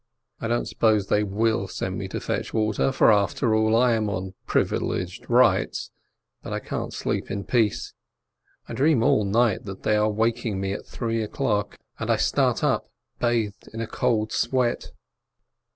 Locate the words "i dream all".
8.67-9.23